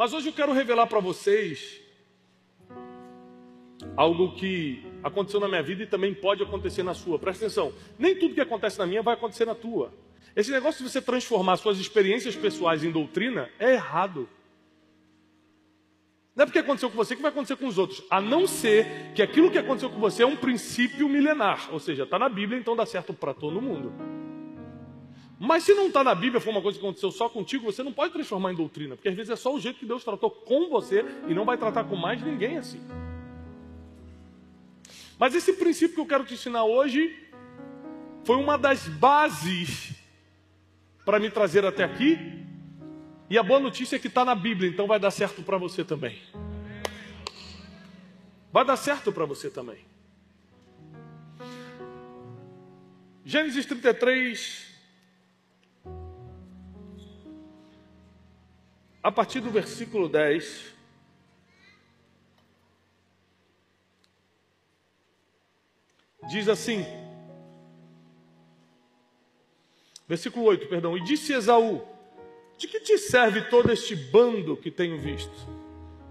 Mas 0.00 0.14
hoje 0.14 0.30
eu 0.30 0.32
quero 0.32 0.54
revelar 0.54 0.86
para 0.86 0.98
vocês 0.98 1.78
algo 3.94 4.34
que 4.34 4.82
aconteceu 5.02 5.38
na 5.38 5.46
minha 5.46 5.62
vida 5.62 5.82
e 5.82 5.86
também 5.86 6.14
pode 6.14 6.42
acontecer 6.42 6.82
na 6.82 6.94
sua. 6.94 7.18
Presta 7.18 7.44
atenção, 7.44 7.70
nem 7.98 8.18
tudo 8.18 8.34
que 8.34 8.40
acontece 8.40 8.78
na 8.78 8.86
minha 8.86 9.02
vai 9.02 9.12
acontecer 9.12 9.44
na 9.44 9.54
tua. 9.54 9.92
Esse 10.34 10.50
negócio 10.50 10.82
de 10.82 10.90
você 10.90 11.02
transformar 11.02 11.58
suas 11.58 11.78
experiências 11.78 12.34
pessoais 12.34 12.82
em 12.82 12.90
doutrina 12.90 13.50
é 13.58 13.74
errado. 13.74 14.26
Não 16.34 16.44
é 16.44 16.46
porque 16.46 16.60
aconteceu 16.60 16.88
com 16.88 16.96
você 16.96 17.14
que 17.14 17.20
vai 17.20 17.30
acontecer 17.30 17.56
com 17.56 17.66
os 17.66 17.76
outros, 17.76 18.02
a 18.10 18.22
não 18.22 18.46
ser 18.46 19.12
que 19.14 19.20
aquilo 19.20 19.50
que 19.50 19.58
aconteceu 19.58 19.90
com 19.90 20.00
você 20.00 20.22
é 20.22 20.26
um 20.26 20.34
princípio 20.34 21.10
milenar, 21.10 21.68
ou 21.70 21.78
seja, 21.78 22.04
está 22.04 22.18
na 22.18 22.30
Bíblia, 22.30 22.58
então 22.58 22.74
dá 22.74 22.86
certo 22.86 23.12
para 23.12 23.34
todo 23.34 23.60
mundo. 23.60 23.92
Mas 25.42 25.64
se 25.64 25.72
não 25.72 25.86
está 25.86 26.04
na 26.04 26.14
Bíblia, 26.14 26.38
foi 26.38 26.52
uma 26.52 26.60
coisa 26.60 26.78
que 26.78 26.84
aconteceu 26.84 27.10
só 27.10 27.26
contigo, 27.26 27.64
você 27.64 27.82
não 27.82 27.94
pode 27.94 28.12
transformar 28.12 28.52
em 28.52 28.54
doutrina, 28.54 28.94
porque 28.94 29.08
às 29.08 29.14
vezes 29.14 29.30
é 29.30 29.36
só 29.36 29.54
o 29.54 29.58
jeito 29.58 29.78
que 29.78 29.86
Deus 29.86 30.04
tratou 30.04 30.30
com 30.30 30.68
você 30.68 31.02
e 31.26 31.32
não 31.32 31.46
vai 31.46 31.56
tratar 31.56 31.84
com 31.84 31.96
mais 31.96 32.22
ninguém 32.22 32.58
assim. 32.58 32.78
Mas 35.18 35.34
esse 35.34 35.54
princípio 35.54 35.94
que 35.94 36.00
eu 36.02 36.06
quero 36.06 36.24
te 36.26 36.34
ensinar 36.34 36.64
hoje 36.64 37.18
foi 38.22 38.36
uma 38.36 38.58
das 38.58 38.86
bases 38.86 39.94
para 41.06 41.18
me 41.18 41.30
trazer 41.30 41.64
até 41.64 41.84
aqui. 41.84 42.18
E 43.30 43.38
a 43.38 43.42
boa 43.42 43.60
notícia 43.60 43.96
é 43.96 43.98
que 43.98 44.08
está 44.08 44.26
na 44.26 44.34
Bíblia, 44.34 44.68
então 44.68 44.86
vai 44.86 45.00
dar 45.00 45.10
certo 45.10 45.42
para 45.42 45.56
você 45.56 45.82
também. 45.82 46.18
Vai 48.52 48.66
dar 48.66 48.76
certo 48.76 49.10
para 49.10 49.24
você 49.24 49.48
também. 49.48 49.78
Gênesis 53.24 53.64
33, 53.64 54.69
a 59.02 59.10
partir 59.10 59.40
do 59.40 59.50
versículo 59.50 60.08
10. 60.08 60.74
Diz 66.28 66.48
assim, 66.48 66.84
versículo 70.06 70.44
8, 70.46 70.68
perdão. 70.68 70.96
E 70.96 71.02
disse 71.02 71.32
Esaú: 71.32 71.82
De 72.58 72.68
que 72.68 72.80
te 72.80 72.98
serve 72.98 73.42
todo 73.42 73.72
este 73.72 73.96
bando 73.96 74.56
que 74.56 74.70
tenho 74.70 74.98
visto? 74.98 75.48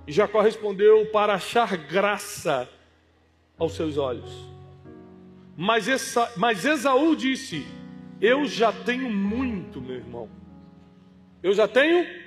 E 0.08 0.12
Jacó 0.12 0.42
respondeu: 0.42 1.06
Para 1.12 1.36
achar 1.36 1.78
graça 1.78 2.68
aos 3.58 3.74
seus 3.74 3.98
olhos. 3.98 4.30
Mas, 5.56 5.88
essa, 5.88 6.32
mas 6.36 6.66
Esaú 6.66 7.16
disse: 7.16 7.66
Eu 8.20 8.46
já 8.46 8.74
tenho 8.74 9.10
muito, 9.10 9.80
meu 9.80 9.98
irmão. 9.98 10.30
Eu 11.44 11.54
já 11.54 11.68
tenho? 11.68 12.19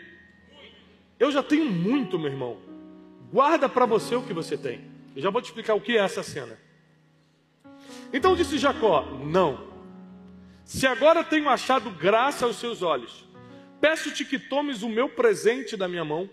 Eu 1.23 1.31
já 1.31 1.41
tenho 1.41 1.71
muito, 1.71 2.19
meu 2.19 2.33
irmão. 2.33 2.59
Guarda 3.33 3.69
para 3.69 3.87
você 3.87 4.17
o 4.17 4.25
que 4.25 4.33
você 4.33 4.59
tem. 4.59 4.81
Eu 5.15 5.23
já 5.23 5.31
vou 5.31 5.41
te 5.41 5.45
explicar 5.45 5.73
o 5.75 5.81
que 5.81 5.97
é 5.97 6.01
essa 6.01 6.21
cena. 6.21 6.59
Então 8.13 8.35
disse 8.35 8.59
Jacó: 8.59 9.03
Não. 9.25 9.69
Se 10.65 10.85
agora 10.85 11.23
tenho 11.23 11.49
achado 11.49 11.93
graça 11.93 12.45
aos 12.45 12.57
seus 12.57 12.83
olhos, 12.83 13.25
peço-te 13.81 14.25
que 14.25 14.37
tomes 14.37 14.83
o 14.83 14.89
meu 14.89 15.09
presente 15.09 15.77
da 15.77 15.87
minha 15.87 16.05
mão, 16.05 16.29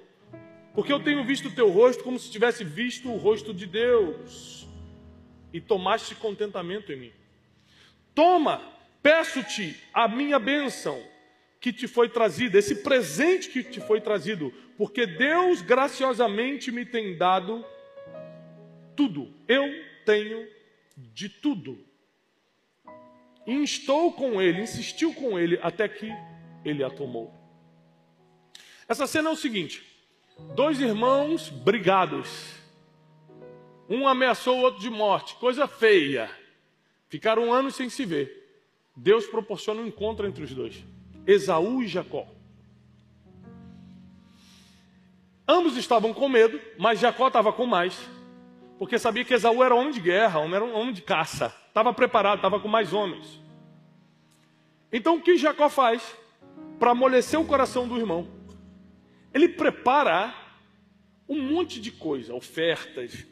porque 0.73 0.91
eu 0.91 0.99
tenho 0.99 1.23
visto 1.23 1.49
o 1.49 1.53
teu 1.53 1.69
rosto 1.69 2.03
como 2.03 2.17
se 2.17 2.31
tivesse 2.31 2.63
visto 2.63 3.11
o 3.11 3.17
rosto 3.17 3.53
de 3.53 3.67
Deus, 3.67 4.67
e 5.53 5.61
tomaste 5.61 6.15
contentamento 6.15 6.91
em 6.91 6.95
mim. 6.95 7.13
Toma, 8.15 8.59
peço-te 9.03 9.79
a 9.93 10.07
minha 10.07 10.39
bênção 10.39 10.99
que 11.59 11.73
te 11.73 11.87
foi 11.87 12.09
trazida, 12.09 12.57
esse 12.57 12.75
presente 12.75 13.49
que 13.49 13.63
te 13.63 13.81
foi 13.81 13.99
trazido, 13.99 14.53
porque 14.77 15.05
Deus 15.05 15.61
graciosamente 15.61 16.71
me 16.71 16.85
tem 16.85 17.17
dado 17.17 17.65
tudo. 18.95 19.33
Eu 19.47 19.65
tenho 20.05 20.47
de 20.97 21.27
tudo 21.27 21.89
instou 23.51 24.13
com 24.13 24.41
ele, 24.41 24.61
insistiu 24.61 25.13
com 25.13 25.37
ele 25.37 25.59
até 25.61 25.87
que 25.87 26.09
ele 26.63 26.83
a 26.83 26.89
tomou. 26.89 27.33
Essa 28.87 29.07
cena 29.07 29.29
é 29.29 29.33
o 29.33 29.35
seguinte: 29.35 29.83
dois 30.55 30.79
irmãos 30.79 31.49
brigados, 31.49 32.53
um 33.89 34.07
ameaçou 34.07 34.57
o 34.57 34.61
outro 34.61 34.81
de 34.81 34.89
morte, 34.89 35.35
coisa 35.35 35.67
feia. 35.67 36.29
Ficaram 37.07 37.47
um 37.47 37.53
ano 37.53 37.71
sem 37.71 37.89
se 37.89 38.05
ver. 38.05 38.37
Deus 38.95 39.25
proporciona 39.25 39.81
um 39.81 39.87
encontro 39.87 40.27
entre 40.27 40.43
os 40.43 40.53
dois, 40.53 40.83
Esaú 41.25 41.83
e 41.83 41.87
Jacó. 41.87 42.27
Ambos 45.47 45.77
estavam 45.77 46.13
com 46.13 46.29
medo, 46.29 46.59
mas 46.77 46.99
Jacó 46.99 47.27
estava 47.27 47.51
com 47.51 47.65
mais, 47.65 47.99
porque 48.77 48.99
sabia 48.99 49.25
que 49.25 49.33
Esaú 49.33 49.63
era 49.63 49.73
homem 49.73 49.91
de 49.91 49.99
guerra, 49.99 50.41
era 50.41 50.63
um 50.63 50.75
homem 50.75 50.93
de 50.93 51.01
caça, 51.01 51.53
estava 51.67 51.91
preparado, 51.93 52.37
estava 52.37 52.59
com 52.59 52.67
mais 52.67 52.93
homens. 52.93 53.41
Então 54.91 55.17
o 55.17 55.21
que 55.21 55.37
Jacó 55.37 55.69
faz 55.69 56.15
para 56.79 56.91
amolecer 56.91 57.39
o 57.39 57.45
coração 57.45 57.87
do 57.87 57.97
irmão? 57.97 58.27
Ele 59.33 59.49
prepara 59.49 60.33
um 61.27 61.41
monte 61.41 61.79
de 61.79 61.91
coisa, 61.91 62.33
ofertas, 62.33 63.25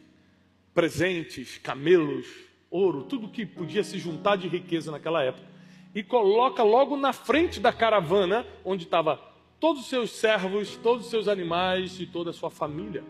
presentes, 0.74 1.58
camelos, 1.58 2.28
ouro, 2.70 3.04
tudo 3.04 3.30
que 3.30 3.46
podia 3.46 3.84
se 3.84 3.98
juntar 3.98 4.36
de 4.36 4.48
riqueza 4.48 4.92
naquela 4.92 5.24
época, 5.24 5.48
e 5.94 6.04
coloca 6.04 6.64
logo 6.64 6.96
na 6.96 7.14
frente 7.14 7.60
da 7.60 7.74
caravana, 7.74 8.46
onde 8.64 8.84
estava 8.84 9.20
todos 9.60 9.84
os 9.84 9.90
seus 9.90 10.12
servos, 10.12 10.76
todos 10.78 11.06
os 11.06 11.12
seus 11.12 11.28
animais 11.28 12.00
e 12.00 12.06
toda 12.06 12.30
a 12.30 12.34
sua 12.34 12.50
família. 12.50 13.04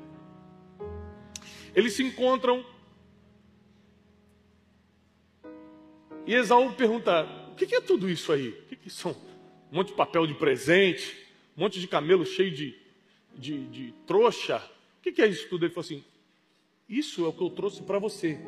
Eles 1.75 1.93
se 1.93 2.03
encontram 2.03 2.65
e 6.25 6.33
Esaú 6.33 6.73
pergunta: 6.73 7.47
que, 7.57 7.65
que 7.65 7.75
é 7.75 7.81
tudo 7.81 8.09
isso 8.09 8.31
aí? 8.31 8.49
O 8.49 8.75
que, 8.75 8.89
são? 8.89 9.11
Um 9.71 9.77
monte 9.77 9.87
de 9.87 9.95
papel 9.95 10.25
de 10.25 10.35
presente, 10.35 11.17
um 11.57 11.61
monte 11.61 11.79
de 11.79 11.87
camelo 11.87 12.25
cheio 12.25 12.51
de, 12.51 12.77
de, 13.35 13.67
de 13.67 13.93
trouxa. 14.05 14.63
O 14.99 15.11
que 15.11 15.21
é 15.21 15.27
isso 15.27 15.49
tudo? 15.49 15.65
Ele 15.65 15.73
falou 15.73 15.85
assim: 15.85 16.03
Isso 16.87 17.25
é 17.25 17.27
o 17.27 17.33
que 17.33 17.41
eu 17.41 17.49
trouxe 17.49 17.81
para 17.81 17.99
você, 17.99 18.39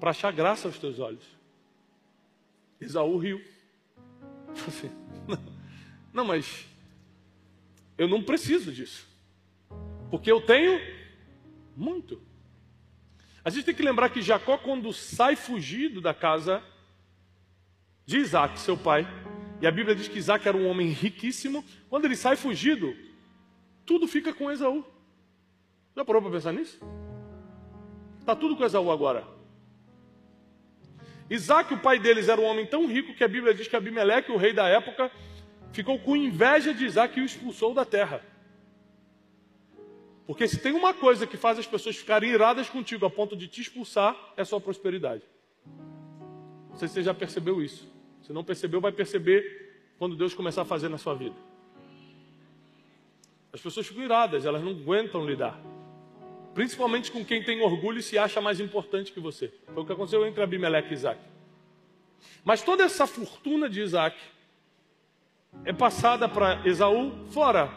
para 0.00 0.10
achar 0.10 0.32
graça 0.32 0.68
aos 0.68 0.78
teus 0.78 0.98
olhos. 0.98 1.24
Esaú 2.80 3.16
riu. 3.18 3.40
Assim, 4.66 4.90
não, 5.26 5.38
não, 6.12 6.24
mas 6.24 6.66
eu 7.96 8.08
não 8.08 8.22
preciso 8.22 8.72
disso, 8.72 9.06
porque 10.10 10.30
eu 10.30 10.40
tenho 10.40 10.80
muito. 11.76 12.20
A 13.44 13.50
gente 13.50 13.64
tem 13.64 13.74
que 13.74 13.82
lembrar 13.82 14.10
que 14.10 14.20
Jacó, 14.20 14.58
quando 14.58 14.92
sai 14.92 15.36
fugido 15.36 16.00
da 16.00 16.12
casa 16.12 16.62
de 18.04 18.18
Isaac, 18.18 18.58
seu 18.58 18.76
pai. 18.76 19.06
E 19.60 19.66
a 19.66 19.70
Bíblia 19.70 19.94
diz 19.94 20.08
que 20.08 20.18
Isaac 20.18 20.46
era 20.46 20.56
um 20.56 20.68
homem 20.68 20.88
riquíssimo. 20.88 21.64
Quando 21.88 22.04
ele 22.04 22.16
sai 22.16 22.36
fugido, 22.36 22.94
tudo 23.84 24.06
fica 24.06 24.32
com 24.32 24.50
Esaú. 24.50 24.84
Já 25.96 26.04
parou 26.04 26.22
para 26.22 26.30
pensar 26.30 26.52
nisso? 26.52 26.78
Está 28.20 28.36
tudo 28.36 28.56
com 28.56 28.64
Esaú 28.64 28.90
agora. 28.90 29.26
Isaac, 31.30 31.72
o 31.74 31.78
pai 31.78 31.98
deles, 31.98 32.28
era 32.28 32.40
um 32.40 32.44
homem 32.44 32.66
tão 32.66 32.86
rico 32.86 33.14
que 33.14 33.22
a 33.22 33.28
Bíblia 33.28 33.52
diz 33.52 33.68
que 33.68 33.76
Abimeleque, 33.76 34.32
o 34.32 34.36
rei 34.36 34.52
da 34.52 34.66
época, 34.66 35.10
ficou 35.72 35.98
com 35.98 36.16
inveja 36.16 36.72
de 36.72 36.84
Isaac 36.84 37.18
e 37.18 37.22
o 37.22 37.26
expulsou 37.26 37.74
da 37.74 37.84
terra. 37.84 38.22
Porque 40.26 40.46
se 40.46 40.58
tem 40.58 40.72
uma 40.72 40.92
coisa 40.92 41.26
que 41.26 41.36
faz 41.36 41.58
as 41.58 41.66
pessoas 41.66 41.96
ficarem 41.96 42.30
iradas 42.30 42.68
contigo 42.68 43.06
a 43.06 43.10
ponto 43.10 43.36
de 43.36 43.48
te 43.48 43.60
expulsar, 43.60 44.16
é 44.36 44.44
sua 44.44 44.60
prosperidade. 44.60 45.22
Não 46.68 46.76
sei 46.76 46.88
se 46.88 46.94
você 46.94 47.02
já 47.02 47.14
percebeu 47.14 47.62
isso. 47.62 47.88
Se 48.22 48.32
não 48.32 48.44
percebeu, 48.44 48.80
vai 48.80 48.92
perceber 48.92 49.86
quando 49.98 50.16
Deus 50.16 50.34
começar 50.34 50.62
a 50.62 50.64
fazer 50.66 50.88
na 50.88 50.98
sua 50.98 51.14
vida. 51.14 51.34
As 53.52 53.60
pessoas 53.60 53.86
ficam 53.86 54.04
iradas, 54.04 54.44
elas 54.44 54.62
não 54.62 54.72
aguentam 54.72 55.26
lidar. 55.26 55.58
Principalmente 56.58 57.12
com 57.12 57.24
quem 57.24 57.40
tem 57.40 57.60
orgulho 57.60 58.00
e 58.00 58.02
se 58.02 58.18
acha 58.18 58.40
mais 58.40 58.58
importante 58.58 59.12
que 59.12 59.20
você. 59.20 59.54
Foi 59.72 59.80
o 59.80 59.86
que 59.86 59.92
aconteceu 59.92 60.26
entre 60.26 60.42
Abimeleque 60.42 60.90
e 60.90 60.94
Isaac. 60.94 61.20
Mas 62.44 62.62
toda 62.62 62.82
essa 62.82 63.06
fortuna 63.06 63.70
de 63.70 63.80
Isaac 63.80 64.18
é 65.64 65.72
passada 65.72 66.28
para 66.28 66.60
Esaú 66.66 67.12
fora 67.30 67.72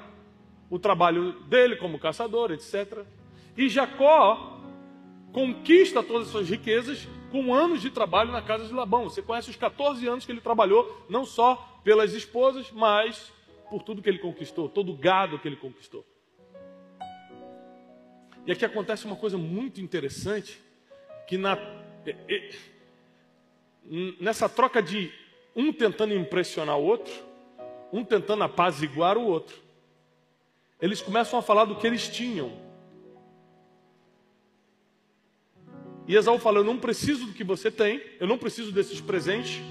o 0.68 0.80
trabalho 0.80 1.34
dele 1.42 1.76
como 1.76 2.00
caçador, 2.00 2.52
etc. 2.52 3.06
E 3.56 3.70
Jacó 3.70 4.60
conquista 5.32 6.02
todas 6.02 6.26
as 6.26 6.32
suas 6.32 6.50
riquezas 6.50 7.08
com 7.30 7.54
anos 7.54 7.84
de 7.84 7.92
trabalho 7.92 8.32
na 8.32 8.42
casa 8.42 8.66
de 8.66 8.74
Labão. 8.74 9.04
Você 9.04 9.22
conhece 9.22 9.52
os 9.52 9.56
14 9.56 10.08
anos 10.08 10.26
que 10.26 10.32
ele 10.32 10.42
trabalhou, 10.42 11.06
não 11.08 11.24
só 11.24 11.80
pelas 11.84 12.14
esposas, 12.14 12.72
mas 12.72 13.32
por 13.70 13.84
tudo 13.84 14.02
que 14.02 14.10
ele 14.10 14.18
conquistou, 14.18 14.68
todo 14.68 14.92
o 14.92 14.98
gado 14.98 15.38
que 15.38 15.48
ele 15.48 15.56
conquistou. 15.56 16.04
E 18.46 18.52
aqui 18.52 18.66
acontece 18.66 19.06
uma 19.06 19.16
coisa 19.16 19.38
muito 19.38 19.80
interessante, 19.80 20.60
que 21.28 21.38
na, 21.38 21.58
nessa 24.20 24.50
troca 24.50 24.82
de 24.82 25.12
um 25.56 25.72
tentando 25.72 26.14
impressionar 26.14 26.78
o 26.78 26.84
outro, 26.84 27.14
um 27.94 28.04
tentando 28.04 28.44
apaziguar 28.44 29.18
o 29.18 29.26
outro, 29.26 29.62
eles 30.82 31.02
começam 31.02 31.38
a 31.38 31.42
falar 31.42 31.66
do 31.66 31.76
que 31.76 31.86
eles 31.86 32.08
tinham. 32.08 32.52
E 36.08 36.16
Esaú 36.16 36.40
fala: 36.40 36.60
Eu 36.60 36.64
não 36.64 36.80
preciso 36.80 37.28
do 37.28 37.34
que 37.34 37.44
você 37.44 37.70
tem, 37.70 38.02
eu 38.20 38.26
não 38.26 38.38
preciso 38.38 38.72
desses 38.72 39.00
presentes, 39.00 39.62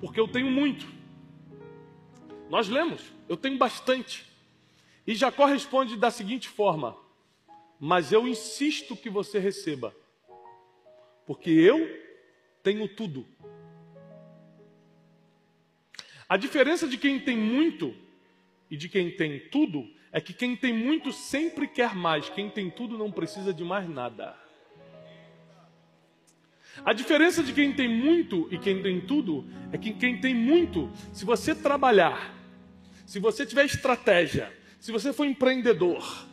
porque 0.00 0.20
eu 0.20 0.28
tenho 0.28 0.50
muito. 0.50 0.86
Nós 2.50 2.68
lemos, 2.68 3.02
eu 3.28 3.36
tenho 3.36 3.56
bastante. 3.56 4.26
E 5.06 5.14
Jacó 5.14 5.46
responde 5.46 5.96
da 5.96 6.10
seguinte 6.10 6.48
forma: 6.48 6.94
Mas 7.78 8.12
eu 8.12 8.26
insisto 8.26 8.96
que 8.96 9.08
você 9.08 9.38
receba, 9.38 9.94
porque 11.26 11.50
eu 11.50 11.88
tenho 12.62 12.88
tudo. 12.88 13.26
A 16.28 16.36
diferença 16.36 16.86
de 16.86 16.98
quem 16.98 17.20
tem 17.20 17.36
muito 17.36 17.94
e 18.70 18.76
de 18.76 18.88
quem 18.88 19.10
tem 19.10 19.40
tudo 19.48 19.88
é 20.12 20.20
que 20.20 20.32
quem 20.32 20.56
tem 20.56 20.72
muito 20.72 21.12
sempre 21.12 21.66
quer 21.68 21.94
mais, 21.94 22.28
quem 22.28 22.50
tem 22.50 22.70
tudo 22.70 22.98
não 22.98 23.12
precisa 23.12 23.52
de 23.52 23.64
mais 23.64 23.88
nada. 23.88 24.36
A 26.84 26.92
diferença 26.92 27.42
de 27.42 27.52
quem 27.52 27.72
tem 27.72 27.88
muito 27.88 28.48
e 28.50 28.58
quem 28.58 28.82
tem 28.82 29.00
tudo 29.00 29.46
é 29.72 29.78
que 29.78 29.92
quem 29.92 30.20
tem 30.20 30.34
muito, 30.34 30.90
se 31.12 31.24
você 31.24 31.54
trabalhar, 31.54 32.34
se 33.06 33.18
você 33.18 33.44
tiver 33.44 33.64
estratégia, 33.64 34.52
se 34.78 34.92
você 34.92 35.12
for 35.12 35.24
empreendedor, 35.24 36.26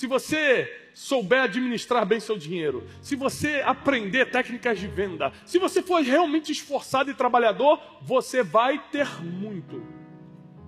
se 0.00 0.06
você 0.06 0.88
souber 0.94 1.42
administrar 1.42 2.06
bem 2.06 2.18
seu 2.18 2.38
dinheiro, 2.38 2.86
se 3.02 3.14
você 3.14 3.60
aprender 3.62 4.30
técnicas 4.30 4.78
de 4.80 4.86
venda, 4.86 5.30
se 5.44 5.58
você 5.58 5.82
for 5.82 6.00
realmente 6.00 6.50
esforçado 6.50 7.10
e 7.10 7.14
trabalhador, 7.14 7.78
você 8.00 8.42
vai 8.42 8.82
ter 8.88 9.06
muito, 9.22 9.84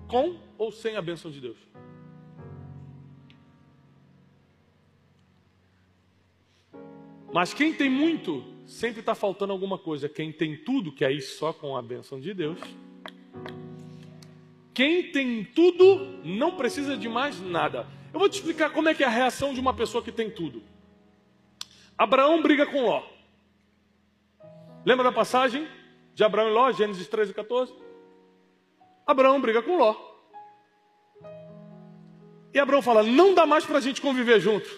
com 0.07 0.39
ou 0.55 0.71
sem 0.71 0.97
a 0.97 1.01
bênção 1.01 1.31
de 1.31 1.41
Deus. 1.41 1.57
Mas 7.33 7.55
quem 7.55 7.73
tem 7.73 7.89
muito, 7.89 8.43
sempre 8.67 8.99
está 8.99 9.15
faltando 9.15 9.51
alguma 9.51 9.79
coisa. 9.79 10.07
Quem 10.07 10.31
tem 10.31 10.55
tudo, 10.55 10.91
que 10.91 11.03
aí 11.03 11.19
só 11.19 11.51
com 11.51 11.75
a 11.75 11.81
bênção 11.81 12.19
de 12.19 12.35
Deus. 12.35 12.59
Quem 14.75 15.11
tem 15.11 15.43
tudo 15.43 16.21
não 16.23 16.55
precisa 16.55 16.95
de 16.95 17.09
mais 17.09 17.41
nada. 17.41 18.02
Eu 18.13 18.19
vou 18.19 18.29
te 18.29 18.35
explicar 18.35 18.69
como 18.69 18.87
é 18.87 18.93
que 18.93 19.03
é 19.03 19.07
a 19.07 19.09
reação 19.09 19.53
de 19.55 19.59
uma 19.59 19.73
pessoa 19.73 20.03
que 20.03 20.11
tem 20.11 20.29
tudo. 20.29 20.61
Abraão 21.97 22.41
briga 22.43 22.65
com 22.67 22.83
Ló. 22.83 23.03
Lembra 24.85 25.05
da 25.05 25.11
passagem 25.11 25.67
de 26.13 26.23
Abraão 26.23 26.49
e 26.49 26.51
Ló, 26.51 26.71
Gênesis 26.71 27.07
13 27.07 27.31
e 27.31 27.33
14? 27.33 27.73
Abraão 29.07 29.41
briga 29.41 29.63
com 29.63 29.77
Ló. 29.77 29.95
E 32.53 32.59
Abraão 32.59 32.83
fala: 32.83 33.01
Não 33.01 33.33
dá 33.33 33.47
mais 33.47 33.65
para 33.65 33.79
a 33.79 33.81
gente 33.81 33.99
conviver 33.99 34.39
junto. 34.39 34.69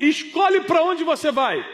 Escolhe 0.00 0.62
para 0.62 0.82
onde 0.82 1.04
você 1.04 1.30
vai. 1.30 1.64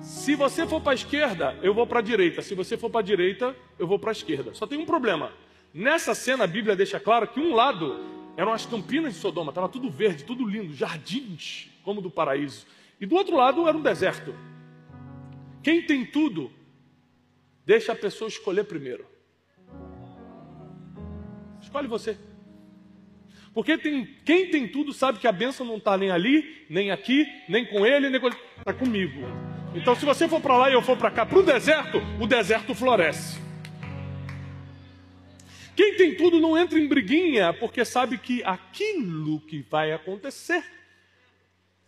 Se 0.00 0.34
você 0.34 0.66
for 0.66 0.80
para 0.80 0.92
a 0.92 0.94
esquerda, 0.94 1.58
eu 1.62 1.74
vou 1.74 1.86
para 1.86 1.98
a 1.98 2.02
direita. 2.02 2.40
Se 2.40 2.54
você 2.54 2.76
for 2.76 2.88
para 2.88 3.00
a 3.00 3.04
direita, 3.04 3.54
eu 3.78 3.86
vou 3.86 3.98
para 3.98 4.10
a 4.10 4.12
esquerda. 4.12 4.54
Só 4.54 4.66
tem 4.66 4.78
um 4.78 4.86
problema. 4.86 5.32
Nessa 5.74 6.14
cena, 6.14 6.44
a 6.44 6.46
Bíblia 6.46 6.74
deixa 6.74 6.98
claro 6.98 7.28
que 7.28 7.38
um 7.38 7.54
lado 7.54 8.18
eram 8.38 8.52
as 8.52 8.64
campinas 8.64 9.14
de 9.14 9.18
Sodoma, 9.18 9.50
estava 9.50 9.68
tudo 9.68 9.90
verde, 9.90 10.22
tudo 10.22 10.46
lindo, 10.46 10.72
jardins 10.72 11.68
como 11.82 12.00
do 12.00 12.08
paraíso. 12.08 12.64
E 13.00 13.04
do 13.04 13.16
outro 13.16 13.36
lado 13.36 13.66
era 13.66 13.76
um 13.76 13.82
deserto. 13.82 14.32
Quem 15.60 15.82
tem 15.84 16.06
tudo, 16.06 16.48
deixa 17.66 17.90
a 17.90 17.96
pessoa 17.96 18.28
escolher 18.28 18.62
primeiro. 18.62 19.04
Escolhe 21.60 21.88
você. 21.88 22.16
Porque 23.52 23.76
tem, 23.76 24.04
quem 24.24 24.48
tem 24.52 24.68
tudo 24.68 24.92
sabe 24.92 25.18
que 25.18 25.26
a 25.26 25.32
bênção 25.32 25.66
não 25.66 25.78
está 25.78 25.98
nem 25.98 26.12
ali, 26.12 26.64
nem 26.70 26.92
aqui, 26.92 27.26
nem 27.48 27.66
com 27.66 27.84
ele, 27.84 28.08
nem 28.08 28.20
com 28.20 28.28
ele. 28.28 28.36
Está 28.56 28.72
comigo. 28.72 29.20
Então, 29.74 29.96
se 29.96 30.04
você 30.04 30.28
for 30.28 30.40
para 30.40 30.56
lá 30.56 30.70
e 30.70 30.74
eu 30.74 30.82
for 30.82 30.96
para 30.96 31.10
cá, 31.10 31.26
para 31.26 31.40
o 31.40 31.42
deserto, 31.42 31.98
o 32.20 32.26
deserto 32.26 32.72
floresce. 32.72 33.47
Quem 35.78 35.94
tem 35.94 36.16
tudo 36.16 36.40
não 36.40 36.58
entra 36.58 36.76
em 36.76 36.88
briguinha, 36.88 37.52
porque 37.54 37.84
sabe 37.84 38.18
que 38.18 38.42
aquilo 38.42 39.38
que 39.42 39.62
vai 39.62 39.92
acontecer 39.92 40.64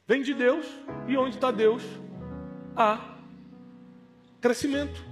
vem 0.06 0.22
de 0.22 0.32
Deus, 0.32 0.64
e 1.08 1.16
onde 1.16 1.34
está 1.34 1.50
Deus, 1.50 1.82
há 2.76 3.18
crescimento, 4.40 5.04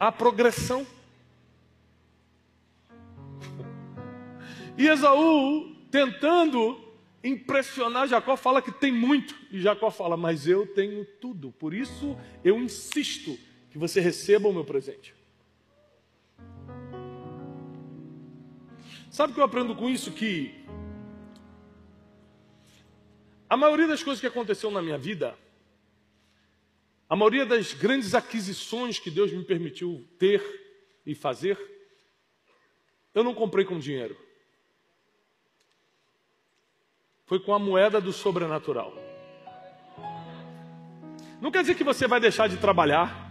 há 0.00 0.10
progressão. 0.10 0.86
E 4.78 4.88
Esaú, 4.88 5.76
tentando 5.90 6.82
impressionar 7.22 8.08
Jacó, 8.08 8.34
fala 8.34 8.62
que 8.62 8.72
tem 8.72 8.90
muito, 8.90 9.36
e 9.50 9.60
Jacó 9.60 9.90
fala, 9.90 10.16
mas 10.16 10.48
eu 10.48 10.66
tenho 10.68 11.04
tudo, 11.20 11.52
por 11.52 11.74
isso 11.74 12.18
eu 12.42 12.56
insisto 12.56 13.38
que 13.70 13.76
você 13.76 14.00
receba 14.00 14.48
o 14.48 14.54
meu 14.54 14.64
presente. 14.64 15.20
Sabe 19.12 19.32
o 19.32 19.34
que 19.34 19.40
eu 19.40 19.44
aprendo 19.44 19.76
com 19.76 19.90
isso? 19.90 20.10
Que 20.10 20.64
a 23.46 23.58
maioria 23.58 23.86
das 23.86 24.02
coisas 24.02 24.22
que 24.22 24.26
aconteceu 24.26 24.70
na 24.70 24.80
minha 24.80 24.96
vida, 24.96 25.36
a 27.10 27.14
maioria 27.14 27.44
das 27.44 27.74
grandes 27.74 28.14
aquisições 28.14 28.98
que 28.98 29.10
Deus 29.10 29.30
me 29.30 29.44
permitiu 29.44 30.08
ter 30.18 30.42
e 31.04 31.14
fazer, 31.14 31.58
eu 33.14 33.22
não 33.22 33.34
comprei 33.34 33.66
com 33.66 33.78
dinheiro. 33.78 34.16
Foi 37.26 37.38
com 37.38 37.52
a 37.52 37.58
moeda 37.58 38.00
do 38.00 38.14
sobrenatural. 38.14 38.94
Não 41.38 41.50
quer 41.50 41.60
dizer 41.60 41.74
que 41.74 41.84
você 41.84 42.08
vai 42.08 42.18
deixar 42.18 42.48
de 42.48 42.56
trabalhar, 42.56 43.30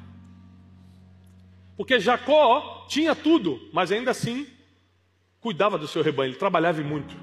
porque 1.75 1.99
Jacó 1.99 2.85
tinha 2.87 3.15
tudo, 3.15 3.67
mas 3.73 3.91
ainda 3.91 4.11
assim 4.11 4.60
cuidava 5.41 5.77
do 5.77 5.87
seu 5.87 6.03
rebanho, 6.03 6.29
ele 6.29 6.37
trabalhava 6.37 6.81
muito. 6.81 7.15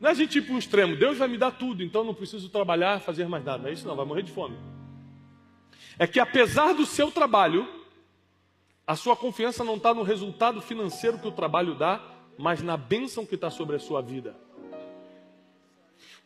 Não 0.00 0.08
é 0.08 0.12
a 0.12 0.14
gente 0.14 0.38
ir 0.38 0.42
para 0.42 0.54
um 0.54 0.58
extremo, 0.58 0.96
Deus 0.96 1.18
vai 1.18 1.28
me 1.28 1.36
dar 1.36 1.50
tudo, 1.50 1.82
então 1.82 2.02
não 2.02 2.14
preciso 2.14 2.48
trabalhar, 2.48 3.00
fazer 3.00 3.28
mais 3.28 3.44
nada. 3.44 3.62
Não 3.62 3.68
é 3.68 3.72
isso 3.72 3.86
não, 3.86 3.94
vai 3.94 4.06
morrer 4.06 4.22
de 4.22 4.32
fome. 4.32 4.56
É 5.98 6.06
que 6.06 6.18
apesar 6.18 6.72
do 6.72 6.86
seu 6.86 7.10
trabalho, 7.10 7.68
a 8.86 8.96
sua 8.96 9.14
confiança 9.14 9.62
não 9.62 9.76
está 9.76 9.92
no 9.92 10.02
resultado 10.02 10.60
financeiro 10.60 11.18
que 11.18 11.28
o 11.28 11.32
trabalho 11.32 11.74
dá, 11.74 12.00
mas 12.38 12.62
na 12.62 12.76
bênção 12.76 13.26
que 13.26 13.34
está 13.34 13.50
sobre 13.50 13.76
a 13.76 13.78
sua 13.78 14.00
vida. 14.00 14.34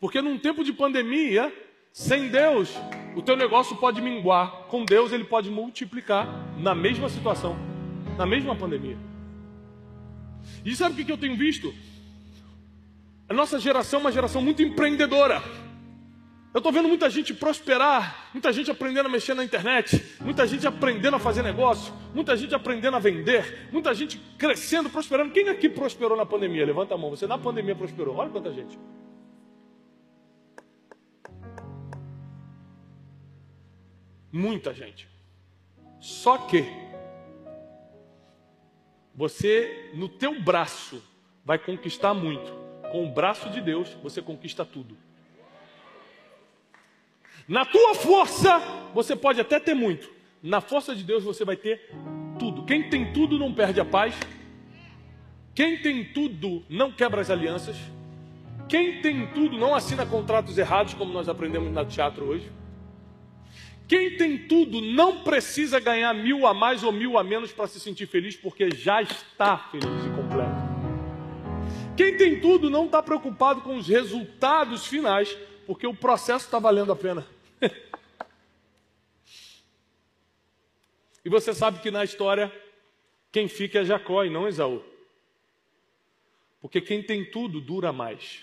Porque 0.00 0.22
num 0.22 0.38
tempo 0.38 0.62
de 0.62 0.72
pandemia, 0.72 1.52
sem 1.92 2.28
Deus, 2.28 2.74
o 3.14 3.22
teu 3.22 3.36
negócio 3.36 3.76
pode 3.76 4.00
minguar. 4.00 4.66
Com 4.68 4.84
Deus, 4.84 5.12
ele 5.12 5.24
pode 5.24 5.50
multiplicar 5.50 6.26
na 6.58 6.74
mesma 6.74 7.08
situação, 7.08 7.56
na 8.16 8.26
mesma 8.26 8.54
pandemia. 8.54 9.15
E 10.64 10.74
sabe 10.74 11.00
o 11.00 11.04
que 11.04 11.12
eu 11.12 11.18
tenho 11.18 11.36
visto? 11.36 11.74
A 13.28 13.34
nossa 13.34 13.58
geração 13.58 13.98
é 13.98 14.02
uma 14.02 14.12
geração 14.12 14.40
muito 14.40 14.62
empreendedora. 14.62 15.42
Eu 16.56 16.58
estou 16.58 16.72
vendo 16.72 16.88
muita 16.88 17.10
gente 17.10 17.34
prosperar, 17.34 18.30
muita 18.32 18.50
gente 18.50 18.70
aprendendo 18.70 19.06
a 19.06 19.08
mexer 19.10 19.34
na 19.34 19.44
internet, 19.44 20.02
muita 20.20 20.46
gente 20.46 20.66
aprendendo 20.66 21.14
a 21.14 21.18
fazer 21.18 21.42
negócio, 21.42 21.92
muita 22.14 22.34
gente 22.34 22.54
aprendendo 22.54 22.96
a 22.96 22.98
vender, 22.98 23.68
muita 23.70 23.92
gente 23.92 24.18
crescendo, 24.38 24.88
prosperando. 24.88 25.32
Quem 25.32 25.50
aqui 25.50 25.68
prosperou 25.68 26.16
na 26.16 26.24
pandemia? 26.24 26.64
Levanta 26.64 26.94
a 26.94 26.96
mão. 26.96 27.10
Você 27.10 27.26
na 27.26 27.36
pandemia 27.36 27.74
prosperou. 27.74 28.16
Olha 28.16 28.30
quanta 28.30 28.50
gente. 28.54 28.78
Muita 34.32 34.72
gente. 34.72 35.06
Só 36.00 36.38
que 36.38 36.64
você, 39.16 39.90
no 39.94 40.08
teu 40.08 40.38
braço, 40.40 41.02
vai 41.42 41.58
conquistar 41.58 42.12
muito. 42.12 42.52
Com 42.92 43.06
o 43.06 43.10
braço 43.10 43.48
de 43.48 43.60
Deus, 43.60 43.96
você 44.02 44.20
conquista 44.20 44.64
tudo. 44.64 44.96
Na 47.48 47.64
tua 47.64 47.94
força, 47.94 48.60
você 48.92 49.16
pode 49.16 49.40
até 49.40 49.58
ter 49.58 49.74
muito. 49.74 50.10
Na 50.42 50.60
força 50.60 50.94
de 50.94 51.02
Deus, 51.02 51.24
você 51.24 51.44
vai 51.44 51.56
ter 51.56 51.90
tudo. 52.38 52.64
Quem 52.64 52.90
tem 52.90 53.12
tudo 53.12 53.38
não 53.38 53.54
perde 53.54 53.80
a 53.80 53.84
paz. 53.84 54.14
Quem 55.54 55.80
tem 55.80 56.04
tudo 56.04 56.64
não 56.68 56.92
quebra 56.92 57.20
as 57.22 57.30
alianças. 57.30 57.76
Quem 58.68 59.00
tem 59.00 59.28
tudo 59.28 59.56
não 59.56 59.74
assina 59.74 60.04
contratos 60.04 60.58
errados, 60.58 60.92
como 60.92 61.12
nós 61.12 61.28
aprendemos 61.28 61.72
no 61.72 61.84
teatro 61.86 62.26
hoje. 62.26 62.50
Quem 63.88 64.16
tem 64.16 64.48
tudo 64.48 64.80
não 64.80 65.22
precisa 65.22 65.78
ganhar 65.78 66.12
mil 66.12 66.44
a 66.46 66.52
mais 66.52 66.82
ou 66.82 66.90
mil 66.90 67.16
a 67.16 67.22
menos 67.22 67.52
para 67.52 67.68
se 67.68 67.78
sentir 67.78 68.06
feliz, 68.06 68.36
porque 68.36 68.68
já 68.74 69.00
está 69.00 69.56
feliz 69.58 70.04
e 70.04 70.10
completo. 70.10 70.66
Quem 71.96 72.16
tem 72.16 72.40
tudo 72.40 72.68
não 72.68 72.86
está 72.86 73.00
preocupado 73.00 73.60
com 73.62 73.76
os 73.76 73.86
resultados 73.86 74.86
finais, 74.86 75.38
porque 75.66 75.86
o 75.86 75.94
processo 75.94 76.46
está 76.46 76.58
valendo 76.58 76.90
a 76.90 76.96
pena. 76.96 77.24
e 81.24 81.28
você 81.30 81.54
sabe 81.54 81.78
que 81.80 81.90
na 81.90 82.02
história, 82.02 82.52
quem 83.30 83.46
fica 83.46 83.78
é 83.78 83.84
Jacó 83.84 84.24
e 84.24 84.30
não 84.30 84.48
Esaú. 84.48 84.82
Porque 86.60 86.80
quem 86.80 87.02
tem 87.02 87.24
tudo 87.24 87.60
dura 87.60 87.92
mais. 87.92 88.42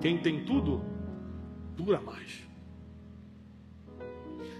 Quem 0.00 0.16
tem 0.18 0.44
tudo 0.44 0.80
dura 1.76 2.00
mais. 2.00 2.47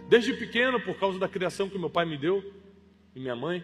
Desde 0.08 0.32
pequeno, 0.32 0.80
por 0.80 0.98
causa 0.98 1.18
da 1.18 1.28
criação 1.28 1.68
que 1.68 1.78
meu 1.78 1.90
pai 1.90 2.06
me 2.06 2.16
deu 2.16 2.42
e 3.14 3.20
minha 3.20 3.36
mãe, 3.36 3.62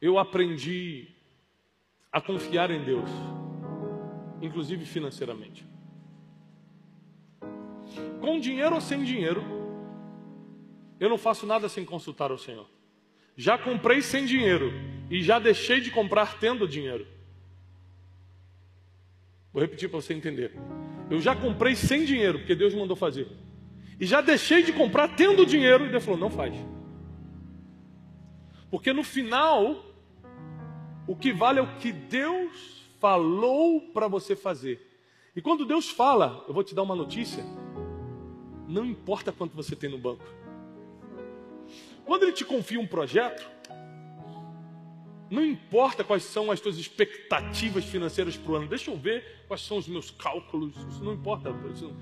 eu 0.00 0.18
aprendi 0.18 1.08
a 2.10 2.20
confiar 2.20 2.72
em 2.72 2.84
Deus, 2.84 3.08
inclusive 4.42 4.84
financeiramente. 4.84 5.64
Com 8.20 8.40
dinheiro 8.40 8.74
ou 8.74 8.80
sem 8.80 9.04
dinheiro, 9.04 9.44
eu 10.98 11.08
não 11.08 11.18
faço 11.18 11.46
nada 11.46 11.68
sem 11.68 11.84
consultar 11.84 12.32
o 12.32 12.38
Senhor. 12.38 12.68
Já 13.36 13.56
comprei 13.56 14.02
sem 14.02 14.26
dinheiro 14.26 14.72
e 15.08 15.22
já 15.22 15.38
deixei 15.38 15.80
de 15.80 15.90
comprar 15.90 16.40
tendo 16.40 16.66
dinheiro. 16.66 17.06
Vou 19.52 19.62
repetir 19.62 19.88
para 19.88 20.00
você 20.00 20.14
entender. 20.14 20.52
Eu 21.08 21.20
já 21.20 21.36
comprei 21.36 21.76
sem 21.76 22.04
dinheiro, 22.04 22.38
porque 22.38 22.54
Deus 22.54 22.74
mandou 22.74 22.96
fazer. 22.96 23.28
E 23.98 24.06
já 24.06 24.20
deixei 24.20 24.62
de 24.62 24.72
comprar 24.72 25.08
tendo 25.08 25.46
dinheiro 25.46 25.86
e 25.86 25.88
Deus 25.88 26.04
falou: 26.04 26.20
não 26.20 26.30
faz. 26.30 26.54
Porque 28.70 28.92
no 28.92 29.02
final, 29.02 29.84
o 31.06 31.16
que 31.16 31.32
vale 31.32 31.60
é 31.60 31.62
o 31.62 31.76
que 31.76 31.92
Deus 31.92 32.82
falou 33.00 33.80
para 33.92 34.08
você 34.08 34.34
fazer. 34.34 34.84
E 35.34 35.40
quando 35.40 35.64
Deus 35.64 35.88
fala, 35.88 36.44
eu 36.48 36.54
vou 36.54 36.64
te 36.64 36.74
dar 36.74 36.82
uma 36.82 36.96
notícia: 36.96 37.44
não 38.68 38.84
importa 38.84 39.32
quanto 39.32 39.54
você 39.54 39.74
tem 39.74 39.90
no 39.90 39.98
banco. 39.98 40.24
Quando 42.04 42.24
Ele 42.24 42.32
te 42.32 42.44
confia 42.44 42.78
um 42.78 42.86
projeto, 42.86 43.48
não 45.28 45.44
importa 45.44 46.04
quais 46.04 46.22
são 46.22 46.50
as 46.50 46.60
tuas 46.60 46.78
expectativas 46.78 47.84
financeiras 47.84 48.36
para 48.36 48.52
o 48.52 48.54
ano, 48.54 48.68
deixa 48.68 48.90
eu 48.90 48.96
ver 48.96 49.44
quais 49.48 49.62
são 49.62 49.76
os 49.76 49.88
meus 49.88 50.10
cálculos. 50.10 50.76
Isso 50.88 51.02
não 51.02 51.14
importa. 51.14 51.50
Isso, 51.72 51.92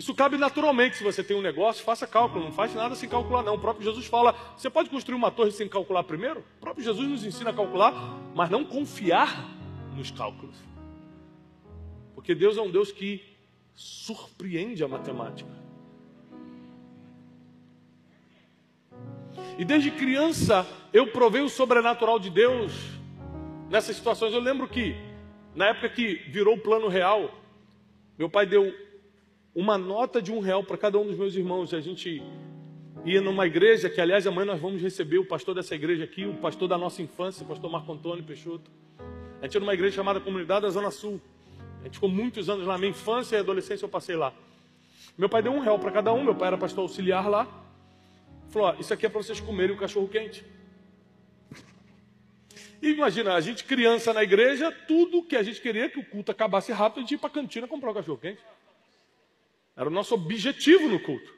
isso 0.00 0.14
cabe 0.14 0.38
naturalmente. 0.38 0.96
Se 0.96 1.04
você 1.04 1.22
tem 1.22 1.36
um 1.36 1.42
negócio, 1.42 1.84
faça 1.84 2.06
cálculo. 2.06 2.42
Não 2.42 2.52
faz 2.52 2.74
nada 2.74 2.94
sem 2.94 3.06
calcular, 3.06 3.42
não. 3.42 3.56
O 3.56 3.58
próprio 3.58 3.84
Jesus 3.84 4.06
fala: 4.06 4.34
você 4.56 4.70
pode 4.70 4.88
construir 4.88 5.14
uma 5.14 5.30
torre 5.30 5.52
sem 5.52 5.68
calcular 5.68 6.02
primeiro? 6.04 6.40
O 6.56 6.60
próprio 6.60 6.82
Jesus 6.82 7.06
nos 7.06 7.22
ensina 7.22 7.50
a 7.50 7.52
calcular, 7.52 7.92
mas 8.34 8.48
não 8.48 8.64
confiar 8.64 9.46
nos 9.94 10.10
cálculos. 10.10 10.56
Porque 12.14 12.34
Deus 12.34 12.56
é 12.56 12.62
um 12.62 12.70
Deus 12.70 12.90
que 12.90 13.22
surpreende 13.74 14.82
a 14.82 14.88
matemática. 14.88 15.50
E 19.58 19.66
desde 19.66 19.90
criança 19.90 20.66
eu 20.94 21.08
provei 21.08 21.42
o 21.42 21.48
sobrenatural 21.50 22.18
de 22.18 22.30
Deus 22.30 22.72
nessas 23.68 23.96
situações. 23.96 24.32
Eu 24.32 24.40
lembro 24.40 24.66
que, 24.66 24.96
na 25.54 25.66
época 25.66 25.90
que 25.90 26.14
virou 26.30 26.54
o 26.54 26.60
plano 26.60 26.88
real, 26.88 27.38
meu 28.16 28.30
pai 28.30 28.46
deu 28.46 28.88
uma 29.54 29.76
nota 29.76 30.22
de 30.22 30.32
um 30.32 30.40
real 30.40 30.62
para 30.62 30.76
cada 30.76 30.98
um 30.98 31.06
dos 31.06 31.16
meus 31.16 31.34
irmãos. 31.34 31.74
A 31.74 31.80
gente 31.80 32.22
ia 33.04 33.20
numa 33.20 33.46
igreja, 33.46 33.88
que 33.88 34.00
aliás 34.00 34.26
amanhã 34.26 34.46
nós 34.46 34.60
vamos 34.60 34.80
receber 34.80 35.18
o 35.18 35.24
pastor 35.24 35.54
dessa 35.54 35.74
igreja 35.74 36.04
aqui, 36.04 36.24
o 36.24 36.34
pastor 36.34 36.68
da 36.68 36.78
nossa 36.78 37.02
infância, 37.02 37.44
o 37.44 37.46
pastor 37.48 37.70
Marco 37.70 37.92
Antônio 37.92 38.24
Peixoto. 38.24 38.70
A 39.40 39.44
gente 39.44 39.54
ia 39.54 39.60
numa 39.60 39.74
igreja 39.74 39.96
chamada 39.96 40.20
Comunidade 40.20 40.62
da 40.62 40.70
Zona 40.70 40.90
Sul. 40.90 41.20
A 41.80 41.84
gente 41.84 41.94
ficou 41.94 42.08
muitos 42.08 42.48
anos 42.48 42.66
lá, 42.66 42.76
minha 42.76 42.90
infância 42.90 43.36
e 43.36 43.38
adolescência 43.40 43.84
eu 43.84 43.88
passei 43.88 44.16
lá. 44.16 44.32
Meu 45.16 45.28
pai 45.28 45.42
deu 45.42 45.52
um 45.52 45.60
real 45.60 45.78
para 45.78 45.90
cada 45.90 46.12
um, 46.12 46.22
meu 46.22 46.34
pai 46.34 46.48
era 46.48 46.58
pastor 46.58 46.82
auxiliar 46.82 47.28
lá. 47.28 47.48
Falou: 48.50 48.68
ó, 48.68 48.74
Isso 48.78 48.92
aqui 48.92 49.06
é 49.06 49.08
para 49.08 49.22
vocês 49.22 49.40
comerem 49.40 49.74
o 49.74 49.78
cachorro 49.78 50.08
quente. 50.08 50.44
E 52.82 52.90
imagina, 52.90 53.34
a 53.34 53.40
gente 53.40 53.64
criança 53.64 54.12
na 54.12 54.22
igreja, 54.22 54.72
tudo 54.88 55.22
que 55.22 55.36
a 55.36 55.42
gente 55.42 55.60
queria 55.60 55.88
que 55.90 55.98
o 55.98 56.04
culto 56.04 56.30
acabasse 56.30 56.72
rápido, 56.72 56.98
a 56.98 57.00
gente 57.02 57.12
ia 57.12 57.18
para 57.18 57.28
a 57.28 57.32
cantina 57.32 57.66
comprar 57.66 57.90
o 57.90 57.94
cachorro 57.94 58.18
quente. 58.18 58.40
Era 59.76 59.88
o 59.88 59.92
nosso 59.92 60.14
objetivo 60.14 60.88
no 60.88 61.00
culto. 61.00 61.32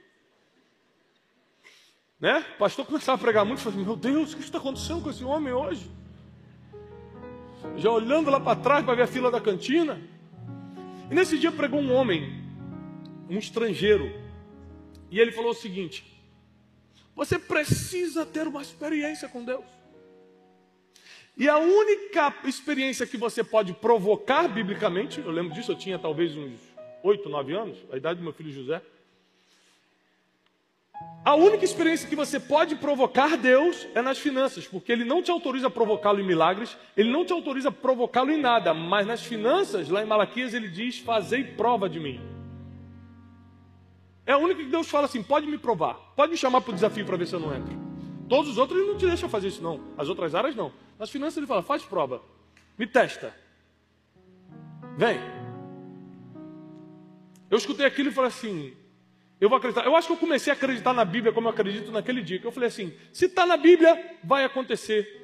Né? 2.18 2.44
O 2.54 2.58
pastor 2.58 2.86
começava 2.86 3.16
a 3.16 3.20
pregar 3.20 3.44
muito 3.44 3.58
e 3.58 3.62
falava: 3.62 3.82
Meu 3.82 3.96
Deus, 3.96 4.32
o 4.32 4.36
que 4.36 4.44
está 4.44 4.58
acontecendo 4.58 5.02
com 5.02 5.10
esse 5.10 5.24
homem 5.24 5.52
hoje? 5.52 5.90
Já 7.76 7.90
olhando 7.90 8.30
lá 8.30 8.38
para 8.38 8.60
trás 8.60 8.84
para 8.84 8.94
ver 8.94 9.02
a 9.02 9.06
fila 9.06 9.30
da 9.30 9.40
cantina. 9.40 10.00
E 11.10 11.14
nesse 11.14 11.36
dia 11.38 11.50
pregou 11.50 11.80
um 11.80 11.92
homem, 11.92 12.42
um 13.28 13.38
estrangeiro, 13.38 14.12
e 15.10 15.18
ele 15.18 15.32
falou 15.32 15.50
o 15.50 15.54
seguinte: 15.54 16.04
Você 17.14 17.38
precisa 17.38 18.24
ter 18.24 18.46
uma 18.46 18.62
experiência 18.62 19.28
com 19.28 19.44
Deus. 19.44 19.64
E 21.36 21.48
a 21.48 21.58
única 21.58 22.34
experiência 22.44 23.06
que 23.06 23.16
você 23.16 23.42
pode 23.42 23.72
provocar 23.72 24.48
biblicamente, 24.48 25.18
eu 25.18 25.30
lembro 25.30 25.54
disso, 25.54 25.72
eu 25.72 25.78
tinha 25.78 25.98
talvez 25.98 26.36
uns 26.36 26.60
8, 27.02 27.28
9 27.28 27.54
anos, 27.54 27.78
a 27.90 27.96
idade 27.96 28.18
do 28.18 28.22
meu 28.22 28.32
filho 28.32 28.52
José. 28.52 28.82
A 31.24 31.36
única 31.36 31.64
experiência 31.64 32.08
que 32.08 32.16
você 32.16 32.40
pode 32.40 32.74
provocar 32.76 33.36
Deus 33.36 33.86
é 33.94 34.02
nas 34.02 34.18
finanças, 34.18 34.66
porque 34.66 34.90
Ele 34.90 35.04
não 35.04 35.22
te 35.22 35.30
autoriza 35.30 35.68
a 35.68 35.70
provocá-lo 35.70 36.20
em 36.20 36.24
milagres, 36.24 36.76
Ele 36.96 37.10
não 37.10 37.24
te 37.24 37.32
autoriza 37.32 37.68
a 37.68 37.72
provocá-lo 37.72 38.32
em 38.32 38.40
nada, 38.40 38.74
mas 38.74 39.06
nas 39.06 39.22
finanças, 39.22 39.88
lá 39.88 40.02
em 40.02 40.06
Malaquias, 40.06 40.52
Ele 40.52 40.68
diz: 40.68 40.98
Fazei 40.98 41.44
prova 41.44 41.88
de 41.88 42.00
mim. 42.00 42.20
É 44.26 44.32
a 44.32 44.38
única 44.38 44.62
que 44.62 44.70
Deus 44.70 44.88
fala 44.88 45.06
assim: 45.06 45.22
pode 45.22 45.46
me 45.46 45.58
provar, 45.58 45.94
pode 46.16 46.32
me 46.32 46.38
chamar 46.38 46.60
para 46.60 46.72
o 46.72 46.74
desafio 46.74 47.06
para 47.06 47.16
ver 47.16 47.26
se 47.26 47.34
eu 47.34 47.40
não 47.40 47.54
entro. 47.54 47.72
Todos 48.28 48.50
os 48.50 48.58
outros 48.58 48.80
Ele 48.80 48.90
não 48.90 48.98
te 48.98 49.06
deixa 49.06 49.28
fazer 49.28 49.48
isso, 49.48 49.62
não. 49.62 49.80
As 49.96 50.08
outras 50.08 50.34
áreas, 50.34 50.56
não. 50.56 50.72
Nas 50.98 51.10
finanças, 51.10 51.36
Ele 51.36 51.46
fala: 51.46 51.62
faz 51.62 51.84
prova, 51.84 52.20
me 52.76 52.86
testa, 52.86 53.32
vem. 54.96 55.41
Eu 57.52 57.58
escutei 57.58 57.84
aquilo 57.84 58.08
e 58.08 58.12
falei 58.12 58.28
assim: 58.28 58.74
eu 59.38 59.46
vou 59.46 59.58
acreditar. 59.58 59.84
Eu 59.84 59.94
acho 59.94 60.06
que 60.06 60.14
eu 60.14 60.16
comecei 60.16 60.50
a 60.50 60.56
acreditar 60.56 60.94
na 60.94 61.04
Bíblia 61.04 61.34
como 61.34 61.48
eu 61.48 61.50
acredito 61.52 61.92
naquele 61.92 62.22
dia. 62.22 62.40
Eu 62.42 62.50
falei 62.50 62.68
assim: 62.68 62.94
se 63.12 63.26
está 63.26 63.44
na 63.44 63.58
Bíblia, 63.58 64.16
vai 64.24 64.42
acontecer. 64.42 65.20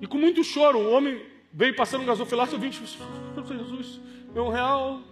E 0.00 0.06
com 0.06 0.16
muito 0.16 0.42
choro, 0.42 0.78
o 0.78 0.90
homem 0.90 1.20
veio 1.52 1.76
passando 1.76 2.04
um 2.04 2.06
gasofilaço. 2.06 2.54
Eu 2.54 2.58
vim, 2.58 2.72
Jesus, 2.72 4.00
meu 4.32 4.46
um 4.46 4.48
real. 4.48 5.02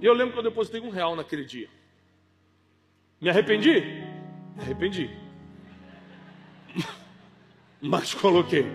E 0.00 0.06
eu 0.06 0.14
lembro 0.14 0.34
que 0.34 0.38
eu 0.38 0.44
depositei 0.44 0.80
um 0.80 0.90
real 0.90 1.16
naquele 1.16 1.44
dia. 1.44 1.68
Me 3.20 3.30
arrependi? 3.30 3.80
Me 4.54 4.62
arrependi. 4.62 5.10
Mas 7.82 8.14
coloquei. 8.14 8.66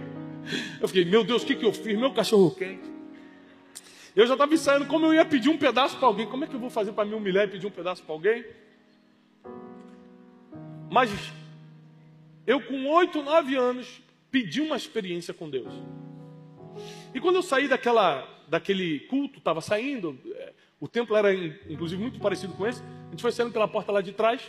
Eu 0.82 0.88
fiquei, 0.90 1.06
meu 1.06 1.24
Deus, 1.24 1.44
o 1.44 1.46
que, 1.46 1.56
que 1.56 1.66
eu 1.66 1.72
fiz? 1.72 1.98
Meu 1.98 2.12
cachorro 2.12 2.52
quente. 2.52 2.95
Eu 4.16 4.26
já 4.26 4.34
estava 4.34 4.54
ensaiando 4.54 4.86
como 4.86 5.08
eu 5.08 5.14
ia 5.14 5.26
pedir 5.26 5.50
um 5.50 5.58
pedaço 5.58 5.98
para 5.98 6.08
alguém. 6.08 6.26
Como 6.26 6.46
é 6.46 6.48
que 6.48 6.54
eu 6.54 6.60
vou 6.60 6.70
fazer 6.70 6.94
para 6.94 7.04
me 7.04 7.14
humilhar 7.14 7.44
e 7.44 7.52
pedir 7.52 7.68
um 7.68 7.72
pedaço 7.72 8.02
para 8.02 8.14
alguém? 8.14 8.46
Mas 10.90 11.12
eu, 12.48 12.62
com 12.62 12.88
oito, 12.92 13.22
nove 13.22 13.56
anos, 13.56 14.02
pedi 14.32 14.62
uma 14.62 14.78
experiência 14.78 15.34
com 15.34 15.50
Deus. 15.50 15.74
E 17.14 17.20
quando 17.20 17.36
eu 17.36 17.44
saí 17.44 17.68
daquela, 17.68 18.26
daquele 18.48 19.02
culto, 19.02 19.40
estava 19.40 19.60
saindo, 19.60 20.18
é, 20.34 20.54
o 20.80 20.88
templo 20.88 21.16
era 21.16 21.34
inclusive 21.34 22.02
muito 22.02 22.20
parecido 22.20 22.54
com 22.54 22.66
esse, 22.66 22.82
a 23.08 23.12
gente 23.12 23.22
foi 23.22 23.34
saindo 23.34 23.52
pela 23.52 23.68
porta 23.68 23.92
lá 23.92 24.00
de 24.00 24.14
trás, 24.14 24.42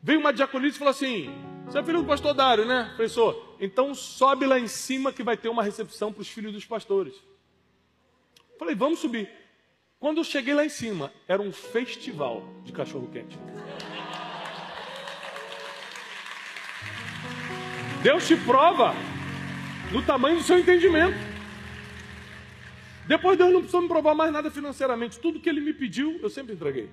veio 0.00 0.20
uma 0.20 0.32
diaconisa 0.32 0.76
e 0.76 0.78
falou 0.78 0.90
assim: 0.92 1.30
Você 1.66 1.78
é 1.78 1.82
filho 1.82 2.02
do 2.02 2.06
pastor 2.06 2.34
Dário, 2.34 2.64
né? 2.64 2.92
Professor, 2.94 3.56
então 3.58 3.92
sobe 3.92 4.46
lá 4.46 4.58
em 4.58 4.68
cima 4.68 5.12
que 5.12 5.22
vai 5.22 5.36
ter 5.36 5.48
uma 5.48 5.62
recepção 5.64 6.12
para 6.12 6.22
os 6.22 6.28
filhos 6.28 6.52
dos 6.52 6.64
pastores. 6.64 7.14
Falei, 8.58 8.74
vamos 8.74 8.98
subir. 8.98 9.28
Quando 9.98 10.18
eu 10.18 10.24
cheguei 10.24 10.54
lá 10.54 10.64
em 10.64 10.68
cima, 10.68 11.12
era 11.26 11.40
um 11.40 11.52
festival 11.52 12.42
de 12.62 12.72
cachorro-quente. 12.72 13.38
Deus 18.02 18.28
te 18.28 18.36
prova 18.36 18.94
no 19.90 20.02
tamanho 20.02 20.36
do 20.36 20.42
seu 20.42 20.58
entendimento. 20.58 21.16
Depois 23.06 23.38
Deus 23.38 23.50
não 23.50 23.60
precisou 23.60 23.82
me 23.82 23.88
provar 23.88 24.14
mais 24.14 24.32
nada 24.32 24.50
financeiramente. 24.50 25.18
Tudo 25.18 25.40
que 25.40 25.48
Ele 25.48 25.60
me 25.60 25.72
pediu, 25.72 26.18
eu 26.22 26.28
sempre 26.28 26.54
entreguei. 26.54 26.90